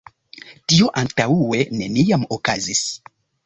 [0.73, 2.87] Tio antaŭe neniam okazis.